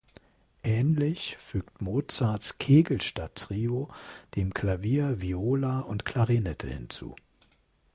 [0.63, 3.91] Ähnlich fügt Mozarts "Kegelstatt-Trio"
[4.35, 7.13] dem Klavier Viola und Klarinette hinzu.